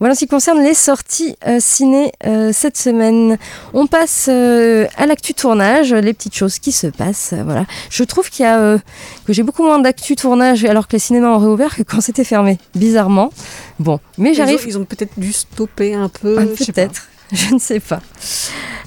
[0.00, 2.12] Voilà en ce qui concerne les sorties ciné
[2.52, 3.36] cette semaine.
[3.74, 7.34] On passe à l'actu tournage, les petites choses qui se passent.
[7.44, 7.66] voilà.
[7.90, 8.78] Je trouve qu'il y a
[9.26, 12.24] que j'ai beaucoup moins d'actu tournage alors que les cinémas ont réouvert que quand c'était
[12.24, 12.58] fermé.
[12.74, 13.30] Bizarrement.
[13.78, 14.60] Bon, mais j'arrive.
[14.66, 16.36] Ils ont, peut-être dû stopper un peu.
[16.38, 17.08] Ah, peut-être.
[17.32, 18.00] Je ne sais pas.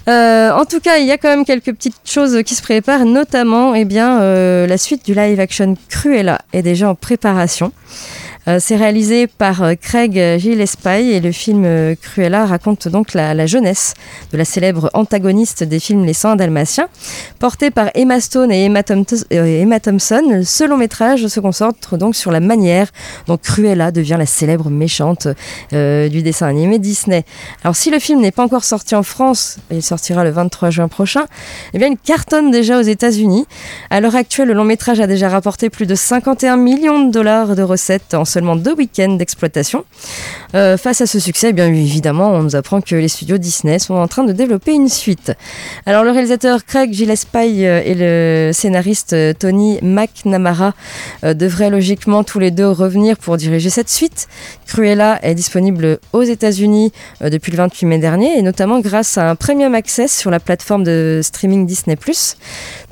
[0.08, 3.06] Euh, en tout cas, il y a quand même quelques petites choses qui se préparent,
[3.06, 7.71] notamment eh bien, euh, la suite du live action Cruella est déjà en préparation.
[8.47, 13.45] Euh, c'est réalisé par euh, Craig Gillespie et le film euh, Cruella raconte donc la,
[13.45, 13.93] jeunesse
[14.32, 16.88] de la célèbre antagoniste des films Les 100 Dalmatiens.
[17.38, 22.39] Porté par Emma Stone et Emma, Thompson, ce long métrage se concentre donc sur la
[22.39, 22.88] manière
[23.27, 25.27] dont Cruella devient la célèbre méchante
[25.71, 27.23] du dessin animé Disney.
[27.63, 30.88] Alors si le film n'est pas encore sorti en France, il sortira le 23 juin
[30.88, 31.25] prochain,
[31.73, 33.45] eh bien il cartonne déjà aux États-Unis.
[33.89, 37.56] À l'heure actuelle, le long métrage a déjà rapporté plus de 51 millions de dollars
[37.56, 39.86] de recettes en seulement deux week-ends d'exploitation.
[40.56, 43.80] Euh, face à ce succès, eh bien évidemment, on nous apprend que les studios Disney
[43.80, 45.34] sont en train de développer une suite.
[45.86, 50.74] Alors le réalisateur Craig Gillespie euh, et le scénariste euh, Tony McNamara
[51.24, 54.28] devraient logiquement tous les deux revenir pour diriger cette suite.
[54.65, 56.91] Cruella est disponible aux États-Unis
[57.22, 60.84] depuis le 28 mai dernier et notamment grâce à un premium access sur la plateforme
[60.84, 61.98] de streaming Disney+.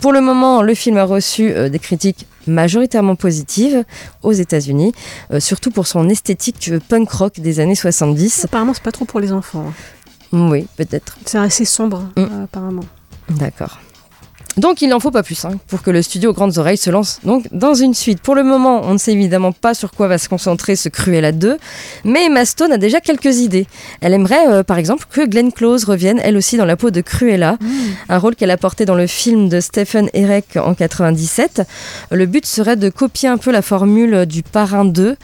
[0.02, 3.83] Pour le moment, le film a reçu des critiques majoritairement positive
[4.23, 4.93] aux États-Unis,
[5.31, 8.45] euh, surtout pour son esthétique punk rock des années 70.
[8.45, 9.65] Apparemment, c'est pas trop pour les enfants.
[9.67, 9.73] Hein.
[10.31, 11.17] Oui, peut-être.
[11.25, 12.21] C'est assez sombre, mm.
[12.21, 12.85] euh, apparemment.
[13.29, 13.79] D'accord.
[14.59, 17.19] Donc il n'en faut pas plus hein, pour que le studio Grandes Oreilles se lance
[17.23, 18.19] donc dans une suite.
[18.19, 21.31] Pour le moment, on ne sait évidemment pas sur quoi va se concentrer ce Cruella
[21.31, 21.57] 2,
[22.03, 23.67] mais Emma Stone a déjà quelques idées.
[24.01, 26.99] Elle aimerait euh, par exemple que Glenn Close revienne elle aussi dans la peau de
[26.99, 27.67] Cruella, mmh.
[28.09, 31.61] un rôle qu'elle a porté dans le film de Stephen Herek en 97.
[32.11, 35.15] Le but serait de copier un peu la formule du Parrain 2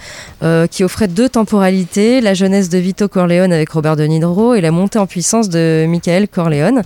[0.43, 4.61] euh, qui offrait deux temporalités, la jeunesse de Vito Corleone avec Robert De Niro et
[4.61, 6.83] la montée en puissance de Michael Corleone.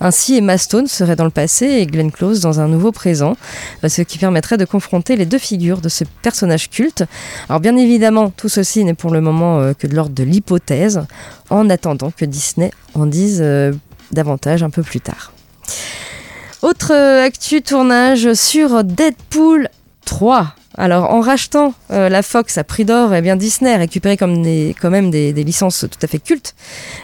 [0.00, 3.36] Ainsi Emma Stone serait dans le passé et Glenn Close dans un nouveau présent,
[3.84, 7.04] euh, ce qui permettrait de confronter les deux figures de ce personnage culte.
[7.48, 11.02] Alors bien évidemment, tout ceci n'est pour le moment euh, que de l'ordre de l'hypothèse,
[11.50, 13.72] en attendant que Disney en dise euh,
[14.12, 15.32] davantage un peu plus tard.
[16.62, 19.68] Autre actu tournage sur Deadpool
[20.04, 20.54] 3.
[20.80, 24.42] Alors, en rachetant euh, la Fox à prix d'or, eh bien Disney a récupéré comme
[24.42, 26.54] des, quand même des, licences tout à fait cultes,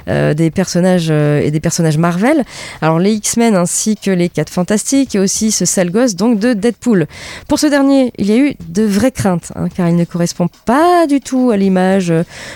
[0.08, 2.42] euh, des personnages euh, et des personnages Marvel.
[2.80, 6.54] Alors, les X-Men ainsi que les 4 Fantastiques et aussi ce sale gosse donc de
[6.54, 7.06] Deadpool.
[7.48, 10.48] Pour ce dernier, il y a eu de vraies craintes, hein, car il ne correspond
[10.64, 12.10] pas du tout à l'image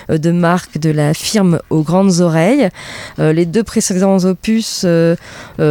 [0.09, 2.71] de marque de la firme aux grandes oreilles.
[3.19, 4.87] les deux précédents opus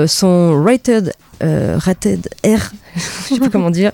[0.06, 3.92] sont rated euh, rated R, je sais pas comment dire,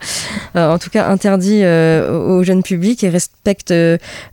[0.56, 3.74] euh, en tout cas interdit euh, au jeune public et respecte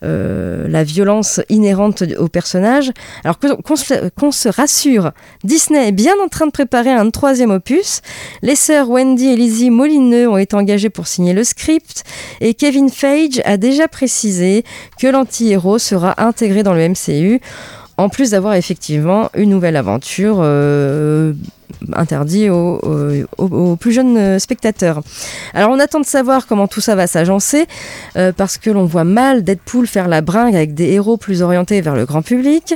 [0.01, 2.90] la violence inhérente au personnage.
[3.25, 5.12] Alors qu'on se, rassure,
[5.44, 8.01] Disney est bien en train de préparer un troisième opus.
[8.40, 12.05] Les sœurs Wendy et Lizzie Molineux ont été engagées pour signer le script
[12.40, 14.64] et Kevin Feige a déjà précisé
[14.98, 17.40] que l'anti-héros sera intégré dans le MCU
[17.98, 20.37] en plus d'avoir effectivement une nouvelle aventure
[21.95, 25.03] interdite aux, plus jeunes euh, spectateurs.
[25.55, 27.67] Alors on attend de savoir comment tout ça va s'agencer,
[28.17, 31.81] euh, parce que l'on voit mal Deadpool faire la bringue avec des héros plus orientés
[31.81, 32.75] vers le grand public.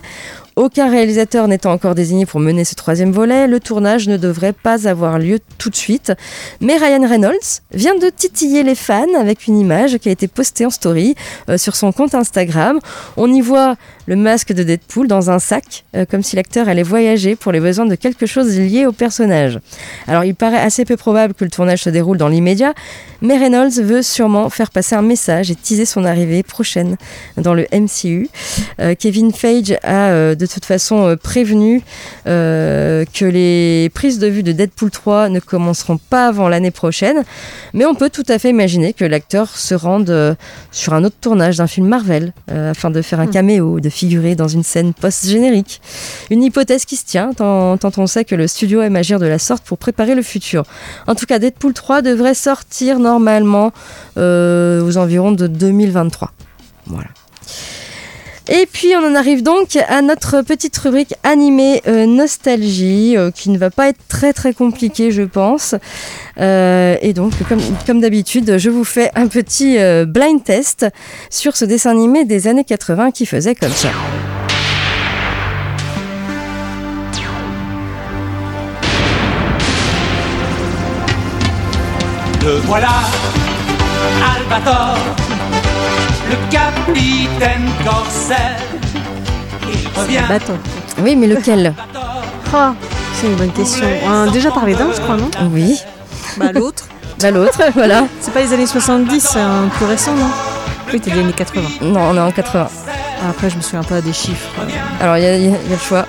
[0.59, 4.89] Aucun réalisateur n'étant encore désigné pour mener ce troisième volet, le tournage ne devrait pas
[4.89, 6.15] avoir lieu tout de suite.
[6.63, 10.65] Mais Ryan Reynolds vient de titiller les fans avec une image qui a été postée
[10.65, 11.15] en story
[11.51, 12.79] euh, sur son compte Instagram.
[13.19, 17.35] On y voit le masque de Deadpool dans un sac, comme si l'acteur allait voyager
[17.35, 19.61] pour les besoins de quelque chose lié au personnage.
[20.07, 22.75] Alors il paraît assez peu probable que le tournage se déroule dans l'immédiat,
[23.23, 26.97] mais Reynolds veut sûrement faire passer un message et teaser son arrivée prochaine
[27.37, 28.29] dans le MCU.
[28.81, 31.83] Euh, Kevin Feige a euh, de toute façon euh, prévenu
[32.27, 37.25] euh, que les prises de vue de Deadpool 3 ne commenceront pas avant l'année prochaine,
[37.73, 40.37] mais on peut tout à fait imaginer que l'acteur se rende
[40.71, 44.49] sur un autre tournage d'un film Marvel afin de faire un caméo, de figurer dans
[44.49, 45.81] une scène post-générique.
[46.31, 49.27] Une hypothèse qui se tient tant, tant on sait que le studio aime agir de
[49.27, 50.65] la sorte pour préparer le futur.
[51.07, 53.73] En tout cas, Deadpool 3 devrait sortir normalement
[54.17, 56.33] euh, aux environs de 2023.
[56.87, 57.09] Voilà.
[58.49, 63.51] Et puis on en arrive donc à notre petite rubrique animée euh, nostalgie euh, qui
[63.51, 65.75] ne va pas être très très compliquée je pense.
[66.39, 70.87] Et donc comme, comme d'habitude je vous fais un petit blind test
[71.29, 73.89] sur ce dessin animé des années 80 qui faisait comme ça.
[82.47, 82.89] Le voilà,
[84.37, 84.97] Albator,
[86.31, 88.57] le capitaine Corsair.
[89.69, 90.21] Il revient.
[90.29, 90.57] Bâton.
[91.03, 91.75] Oui mais lequel
[92.55, 92.73] Ah,
[93.15, 93.85] c'est une bonne question.
[94.05, 95.81] On a déjà parlé d'un, je crois, non Oui,
[96.37, 96.85] Bah l'autre.
[97.21, 98.05] bah l'autre voilà.
[98.21, 100.31] C'est pas les années 70, c'est un plus récent, non
[100.93, 101.63] Oui, t'es des années 80.
[101.83, 102.69] Non on est en 80.
[102.69, 104.51] Ah, Après, je me souviens pas des chiffres.
[105.01, 106.07] Alors, y, y il y a le choix.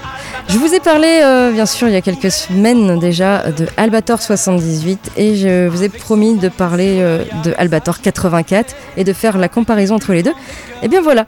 [0.50, 4.22] Je vous ai parlé, euh, bien sûr, il y a quelques semaines déjà, de Albator
[4.22, 9.38] 78 et je vous ai promis de parler euh, de Albator 84 et de faire
[9.38, 10.34] la comparaison entre les deux.
[10.84, 11.26] Et bien voilà,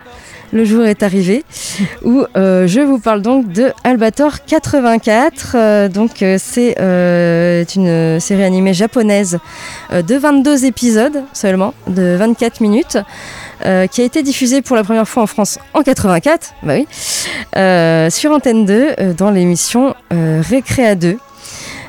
[0.51, 1.43] le jour est arrivé
[2.03, 5.51] où euh, je vous parle donc de Albator 84.
[5.53, 9.37] Euh, donc, euh, c'est euh, une série animée japonaise
[9.91, 12.97] de 22 épisodes seulement, de 24 minutes.
[13.65, 16.87] Euh, qui a été diffusée pour la première fois en France en 84, bah oui,
[17.57, 21.17] euh, sur Antenne 2 euh, dans l'émission euh, Récréa 2.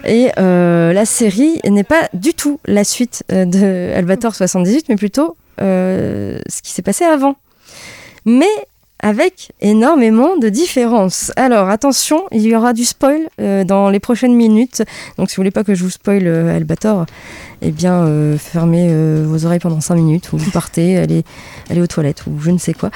[0.07, 6.63] Et la série n'est pas du tout la suite de Albator 78, mais plutôt ce
[6.63, 7.37] qui s'est passé avant.
[8.25, 8.49] Mais
[9.03, 11.33] avec énormément de différences.
[11.37, 14.83] Alors attention, il y aura du spoil euh, dans les prochaines minutes.
[15.19, 17.07] Donc si vous voulez pas que je vous spoil euh, Albator,
[17.63, 21.25] eh bien euh, fermez euh, vos oreilles pendant 5 minutes ou vous partez, allez,
[21.69, 22.91] allez aux toilettes ou je ne sais quoi.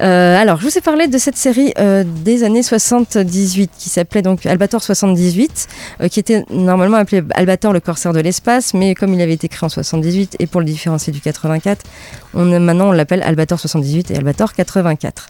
[0.00, 4.22] Euh, alors je vous ai parlé de cette série euh, des années 78 qui s'appelait
[4.22, 5.68] donc Albator 78,
[6.02, 9.48] euh, qui était normalement appelé Albator le corsaire de l'espace, mais comme il avait été
[9.48, 11.84] créé en 78 et pour le différencier du 84,
[12.34, 15.25] on, maintenant on l'appelle Albator 78 et Albator 84.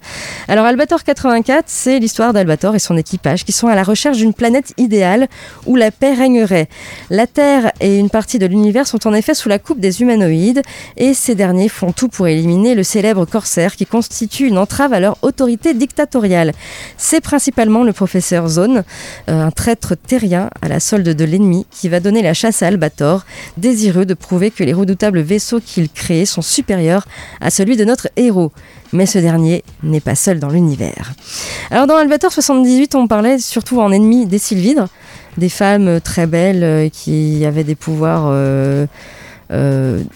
[0.48, 4.34] Alors Albator 84, c'est l'histoire d'Albator et son équipage qui sont à la recherche d'une
[4.34, 5.26] planète idéale
[5.66, 6.68] où la paix régnerait.
[7.10, 10.62] La Terre et une partie de l'univers sont en effet sous la coupe des humanoïdes
[10.96, 15.00] et ces derniers font tout pour éliminer le célèbre corsaire qui constitue une entrave à
[15.00, 16.52] leur autorité dictatoriale.
[16.96, 18.84] C'est principalement le professeur Zone,
[19.28, 22.68] euh, un traître terrien à la solde de l'ennemi, qui va donner la chasse à
[22.68, 23.24] Albator,
[23.56, 27.06] désireux de prouver que les redoutables vaisseaux qu'il crée sont supérieurs
[27.40, 28.52] à celui de notre héros.
[28.92, 31.12] Mais ce dernier n'est pas seul dans l'univers.
[31.70, 34.88] Alors dans Albator 78, on parlait surtout en ennemi des Sylvidres,
[35.38, 38.26] des femmes euh, très belles euh, qui avaient des pouvoirs...
[38.26, 38.86] euh,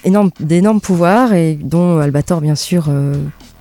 [0.04, 2.88] énormes- d'énormes pouvoirs et dont Albator bien sûr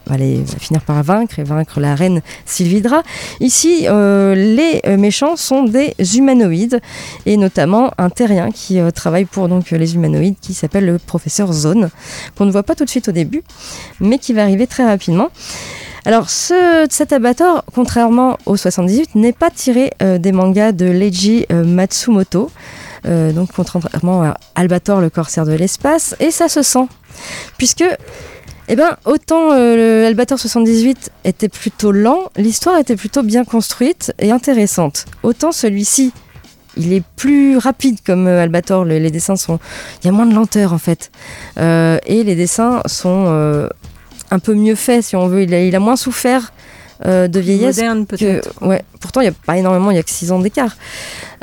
[0.09, 3.03] va, les- va finir par vaincre et vaincre la reine Sylvidra.
[3.39, 6.81] Ici, euh, les euh, méchants sont des humanoïdes
[7.25, 11.53] et notamment un terrien qui euh, travaille pour donc les humanoïdes qui s'appelle le professeur
[11.53, 11.89] Zone
[12.37, 13.43] qu'on ne voit pas tout de suite au début
[13.99, 15.29] mais qui va arriver très rapidement.
[16.05, 22.49] Alors, ce, cet Albator, contrairement au 78, n'est pas tiré des mangas de Leiji Matsumoto,
[23.05, 26.87] donc contrairement à Albator, le corsaire de l'espace, et ça se sent,
[27.57, 27.83] puisque,
[28.69, 34.13] eh ben, autant euh, le Albator 78 était plutôt lent, l'histoire était plutôt bien construite
[34.19, 35.05] et intéressante.
[35.23, 36.13] Autant celui-ci,
[36.77, 39.59] il est plus rapide comme euh, Albator, le- les dessins sont,
[40.03, 41.11] il y a moins de lenteur en fait,
[41.57, 43.67] Euh, et les dessins sont euh,
[44.31, 45.41] un peu mieux faits si on veut.
[45.43, 46.53] Il a, il a moins souffert
[47.05, 48.49] de vieillesse Moderne, peut-être.
[48.61, 50.75] ouais, pourtant, il n'y a pas énormément, il n'y a que 6 ans d'écart.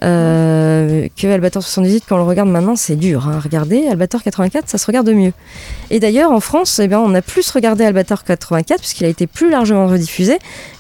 [0.03, 3.29] Euh, que Albator 78, quand on le regarde maintenant, c'est dur.
[3.29, 3.41] Hein.
[3.43, 5.33] Regardez, Albator 84, ça se regarde mieux.
[5.91, 9.27] Et d'ailleurs, en France, eh bien, on a plus regardé Albator 84, puisqu'il a été
[9.27, 10.39] plus largement rediffusé,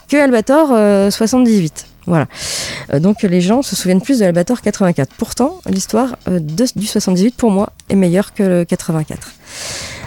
[0.08, 1.86] que Albator euh, 78.
[2.06, 2.26] Voilà.
[2.92, 5.12] Euh, donc les gens se souviennent plus de Albator 84.
[5.18, 9.32] Pourtant, l'histoire euh, du 78, pour moi, est meilleure que le 84.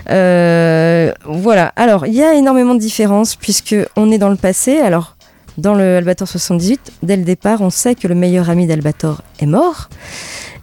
[0.10, 1.74] Euh, voilà.
[1.76, 4.78] Alors, il y a énormément de différences puisque on est dans le passé.
[4.80, 5.18] Alors,
[5.60, 9.46] dans le Albator 78, dès le départ, on sait que le meilleur ami d'Albator est
[9.46, 9.90] mort.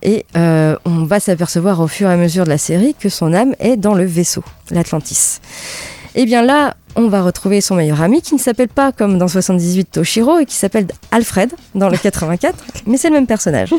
[0.02, 3.32] Et euh, on va s'apercevoir au fur et à mesure de la série que son
[3.32, 5.40] âme est dans le vaisseau, l'Atlantis.
[6.14, 9.28] Et bien là, on va retrouver son meilleur ami qui ne s'appelle pas comme dans
[9.28, 13.72] 78 Toshiro et qui s'appelle Alfred dans le 84, mais c'est le même personnage.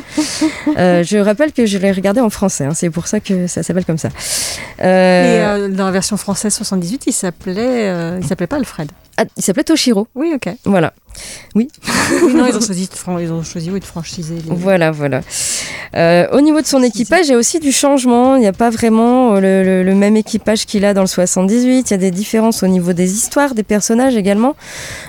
[0.77, 3.63] Euh, je rappelle que je l'ai regardé en français, hein, c'est pour ça que ça
[3.63, 4.09] s'appelle comme ça.
[4.81, 5.57] Euh...
[5.57, 8.91] Euh, dans la version française 78, il s'appelait, euh, il s'appelait pas Alfred.
[9.17, 10.07] Ah, il s'appelait Toshiro.
[10.13, 10.53] Oui, ok.
[10.65, 10.93] Voilà.
[11.55, 11.69] Oui.
[12.23, 14.35] oui non, ils ont choisi, de, ils ont choisi oui, de franchiser.
[14.35, 14.55] Les...
[14.55, 15.21] Voilà, voilà.
[15.95, 18.35] Euh, au niveau de son équipage, il y a aussi du changement.
[18.35, 21.89] Il n'y a pas vraiment le, le, le même équipage qu'il a dans le 78.
[21.89, 24.55] Il y a des différences au niveau des histoires, des personnages également.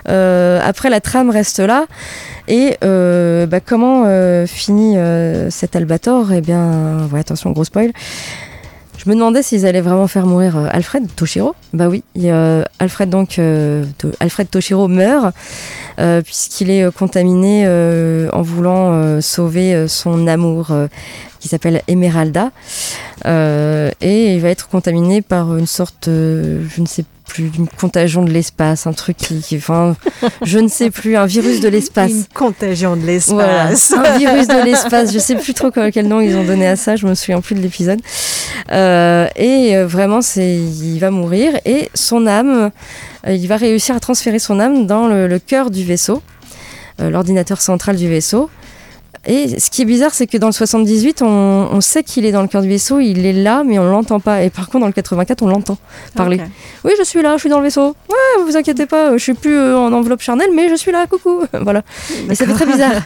[0.08, 1.86] Euh, après, la trame reste là.
[2.46, 4.96] Et euh, bah, comment euh, finit
[5.50, 6.32] cet Albator?
[6.32, 7.92] Eh bien, ouais, attention, gros spoil.
[8.96, 11.54] Je me demandais s'ils allaient vraiment faire mourir Alfred Toshiro.
[11.72, 12.02] Bah oui,
[12.80, 13.40] Alfred donc
[14.18, 15.32] Alfred Toshiro meurt
[16.24, 17.64] puisqu'il est contaminé
[18.32, 20.72] en voulant sauver son amour
[21.38, 22.50] qui s'appelle Emeralda
[23.24, 28.24] et il va être contaminé par une sorte, je ne sais pas plus d'une contagion
[28.24, 29.96] de l'espace, un truc qui, qui, enfin,
[30.42, 32.10] je ne sais plus, un virus de l'espace.
[32.10, 33.92] Une contagion de l'espace.
[33.92, 35.12] Voilà, un virus de l'espace.
[35.12, 36.96] Je sais plus trop quel nom ils ont donné à ça.
[36.96, 38.00] Je me souviens plus de l'épisode.
[38.72, 42.70] Euh, et vraiment, c'est, il va mourir et son âme,
[43.26, 46.22] il va réussir à transférer son âme dans le, le cœur du vaisseau,
[47.00, 48.50] euh, l'ordinateur central du vaisseau.
[49.28, 52.32] Et ce qui est bizarre, c'est que dans le 78, on, on sait qu'il est
[52.32, 54.42] dans le cœur du vaisseau, il est là, mais on l'entend pas.
[54.42, 55.76] Et par contre, dans le 84, on l'entend
[56.14, 56.36] parler.
[56.36, 56.48] Okay.
[56.84, 57.94] Oui, je suis là, je suis dans le vaisseau.
[58.08, 61.06] Ouais, vous inquiétez pas, je suis plus euh, en enveloppe charnelle, mais je suis là,
[61.06, 61.42] coucou.
[61.60, 61.82] voilà.
[62.26, 63.02] Mais ça fait très bizarre.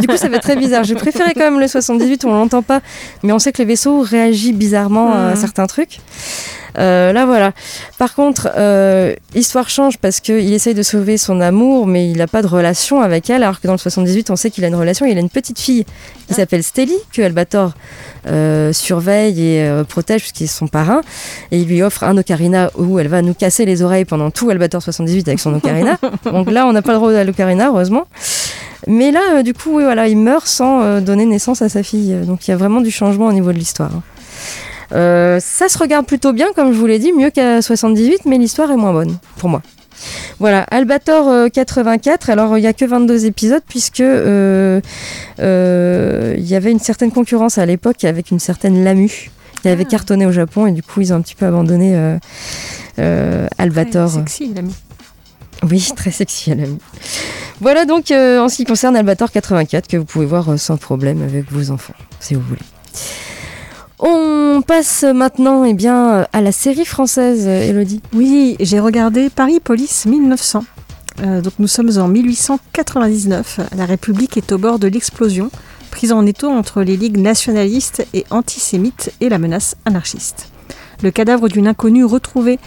[0.00, 0.84] du coup, ça fait très bizarre.
[0.84, 2.80] J'ai préféré quand même le 78 où on l'entend pas,
[3.22, 5.32] mais on sait que les vaisseaux réagissent bizarrement mmh.
[5.32, 6.00] à certains trucs.
[6.78, 7.52] Euh, là voilà.
[7.98, 12.26] Par contre, euh, l'histoire change parce qu'il essaye de sauver son amour, mais il n'a
[12.26, 14.76] pas de relation avec elle, alors que dans le 78, on sait qu'il a une
[14.76, 15.04] relation.
[15.06, 15.84] Il a une petite fille
[16.28, 17.72] qui s'appelle Stelly, que Albator
[18.26, 21.00] euh, surveille et euh, protège puisqu'il est son parrain.
[21.50, 24.48] Et il lui offre un ocarina où elle va nous casser les oreilles pendant tout
[24.50, 25.98] Albator 78 avec son ocarina.
[26.24, 28.06] Donc là, on n'a pas le droit à l'ocarina, heureusement.
[28.86, 32.14] Mais là, du coup, oui, voilà, il meurt sans donner naissance à sa fille.
[32.24, 33.90] Donc il y a vraiment du changement au niveau de l'histoire.
[34.92, 38.38] Euh, ça se regarde plutôt bien, comme je vous l'ai dit, mieux qu'à 78, mais
[38.38, 39.62] l'histoire est moins bonne, pour moi.
[40.38, 44.80] Voilà, Albator euh, 84, alors il n'y a que 22 épisodes, puisque euh,
[45.38, 49.30] il y avait une certaine concurrence à l'époque avec une certaine Lamu,
[49.62, 49.90] qui avait ah.
[49.90, 51.96] cartonné au Japon, et du coup ils ont un petit peu abandonné
[53.58, 54.08] Albator.
[54.10, 54.70] Très sexy, Lamu.
[55.68, 56.78] Oui, très sexy, Lamu.
[57.60, 61.50] Voilà donc en ce qui concerne Albator 84, que vous pouvez voir sans problème avec
[61.50, 62.62] vos enfants, si vous voulez.
[64.00, 68.00] On passe maintenant eh bien, à la série française, Elodie.
[68.14, 70.64] Oui, j'ai regardé Paris Police 1900.
[71.20, 73.60] Euh, donc nous sommes en 1899.
[73.76, 75.50] La République est au bord de l'explosion,
[75.90, 80.48] prise en étau entre les ligues nationalistes et antisémites et la menace anarchiste.
[81.02, 82.60] Le cadavre d'une inconnue retrouvée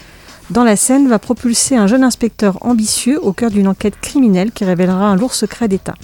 [0.50, 4.66] dans la Seine va propulser un jeune inspecteur ambitieux au cœur d'une enquête criminelle qui
[4.66, 5.94] révélera un lourd secret d'État.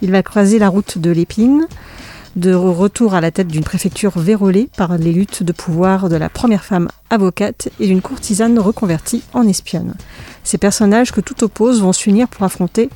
[0.00, 1.66] Il va croiser la route de l'épine,
[2.36, 6.28] de retour à la tête d'une préfecture vérolée par les luttes de pouvoir de la
[6.28, 9.94] première femme avocate et d'une courtisane reconvertie en espionne.
[10.44, 12.88] Ces personnages que tout oppose vont s'unir pour affronter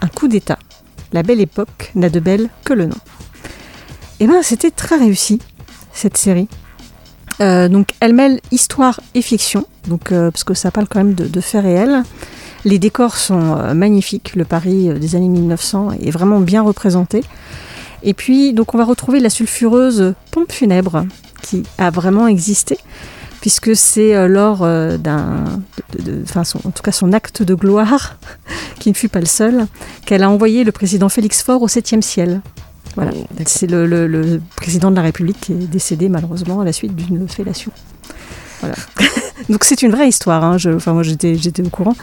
[0.00, 0.58] un coup d'État.
[1.12, 2.96] La belle époque n'a de belle que le nom.
[4.20, 5.40] Et bien c'était très réussi,
[5.92, 6.48] cette série.
[7.40, 11.14] Euh, donc elle mêle histoire et fiction, donc, euh, parce que ça parle quand même
[11.14, 12.02] de, de faits réels.
[12.64, 17.22] Les décors sont euh, magnifiques, le Paris des années 1900 est vraiment bien représenté.
[18.06, 21.04] Et puis, donc, on va retrouver la sulfureuse pompe funèbre
[21.42, 22.78] qui a vraiment existé,
[23.40, 25.44] puisque c'est euh, lors euh, d'un,
[26.22, 28.16] enfin, en tout cas, son acte de gloire,
[28.78, 29.66] qui ne fut pas le seul,
[30.06, 32.40] qu'elle a envoyé le président Félix Faure au septième ciel.
[32.94, 33.10] Voilà,
[33.44, 36.94] c'est le, le, le, président de la République qui est décédé malheureusement à la suite
[36.94, 37.72] d'une fellation.
[38.60, 38.76] Voilà.
[39.48, 40.44] donc c'est une vraie histoire.
[40.44, 40.58] Hein.
[40.58, 41.96] Je, enfin moi j'étais j'étais au courant,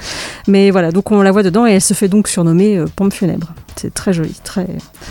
[0.47, 0.91] mais voilà.
[0.91, 3.53] Donc on la voit dedans et elle se fait donc surnommer euh, pompe funèbre.
[3.75, 4.67] C'est très joli, très.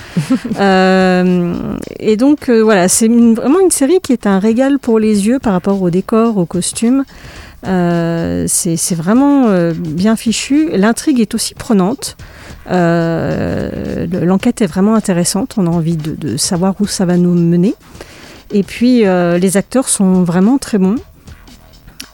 [0.58, 1.54] euh,
[1.98, 5.38] et donc euh, voilà, c'est vraiment une série qui est un régal pour les yeux
[5.38, 7.04] par rapport au décor, aux costumes.
[7.66, 10.70] Euh, c'est vraiment bien fichu.
[10.72, 12.16] L'intrigue est aussi prenante.
[12.68, 15.54] L'enquête est vraiment intéressante.
[15.58, 17.74] On a envie de, de, savoir où ça va nous mener.
[18.52, 20.96] Et puis les acteurs sont vraiment très bons.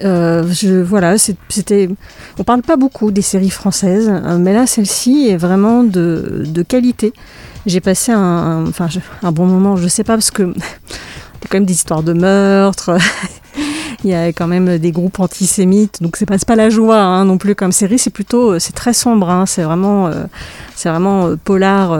[0.04, 1.88] Euh, je, voilà, c'était.
[2.38, 7.12] On parle pas beaucoup des séries françaises, mais là, celle-ci est vraiment de, de qualité.
[7.66, 8.88] J'ai passé un, un, enfin,
[9.22, 12.02] un bon moment, je sais pas, parce que il y a quand même des histoires
[12.02, 12.96] de meurtre.
[14.04, 17.24] il y a quand même des groupes antisémites, donc c'est pas, pas la joie hein,
[17.24, 20.08] non plus comme série, c'est plutôt, c'est très sombre, hein, c'est vraiment,
[20.76, 21.98] c'est vraiment polar,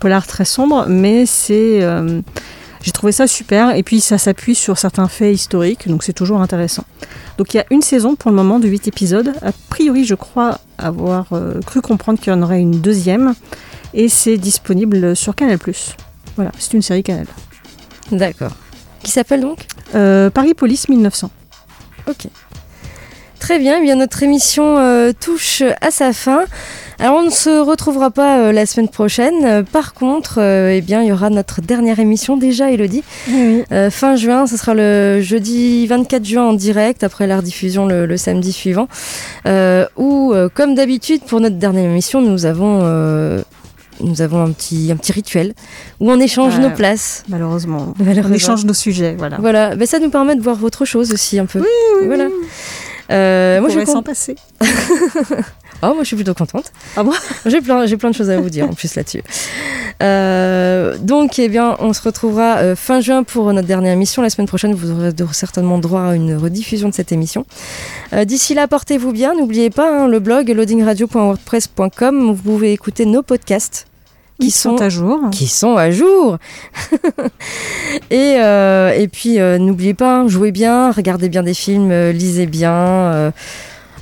[0.00, 1.80] polar très sombre, mais c'est
[2.84, 6.42] j'ai trouvé ça super et puis ça s'appuie sur certains faits historiques, donc c'est toujours
[6.42, 6.84] intéressant.
[7.38, 9.32] Donc il y a une saison pour le moment de 8 épisodes.
[9.40, 13.34] A priori, je crois avoir euh, cru comprendre qu'il y en aurait une deuxième
[13.94, 15.58] et c'est disponible sur Canal+.
[16.36, 17.26] Voilà, c'est une série Canal.
[18.12, 18.52] D'accord.
[19.02, 19.66] Qui s'appelle donc?
[19.94, 21.30] Euh, Paris Police 1900.
[22.06, 22.26] Ok.
[23.38, 26.44] Très bien, eh bien notre émission euh, touche à sa fin.
[27.04, 29.44] Alors on ne se retrouvera pas euh, la semaine prochaine.
[29.44, 33.04] Euh, par contre, euh, eh bien il y aura notre dernière émission déjà, Elodie.
[33.90, 38.52] fin juin, ce sera le jeudi 24 juin en direct après la rediffusion le, samedi
[38.52, 38.88] suivant.
[39.98, 42.78] où, comme d'habitude, pour notre dernière émission, nous avons
[44.00, 45.52] nous avons un petit, un petit rituel
[46.00, 47.22] où on échange nos places.
[47.28, 47.92] Malheureusement.
[48.00, 49.36] On échange nos sujets, voilà.
[49.38, 51.58] Voilà, mais ça nous permet de voir autre chose aussi un peu.
[51.60, 51.66] Oui,
[52.00, 52.06] oui.
[52.06, 52.28] Voilà.
[53.60, 54.36] moi, je vais s'en passer.
[55.84, 56.72] Oh, moi je suis plutôt contente.
[56.96, 57.12] Ah bon?
[57.46, 59.22] J'ai plein, j'ai plein de choses à vous dire en plus là-dessus.
[60.02, 64.22] Euh, donc, eh bien, on se retrouvera euh, fin juin pour notre dernière émission.
[64.22, 67.46] La semaine prochaine, vous aurez certainement droit à une rediffusion de cette émission.
[68.12, 69.34] Euh, d'ici là, portez-vous bien.
[69.34, 72.32] N'oubliez pas hein, le blog loadingradio.wordpress.com.
[72.32, 73.86] Vous pouvez écouter nos podcasts.
[74.40, 75.20] Qui sont, à jour.
[75.30, 76.38] Qui sont à jour.
[78.10, 83.32] et, et puis, n'oubliez pas, hein, jouez bien, regardez bien des films, lisez bien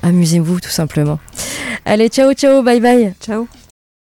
[0.02, 1.18] amusez-vous tout simplement.
[1.84, 3.14] Allez, ciao, ciao, bye bye.
[3.20, 3.48] Ciao.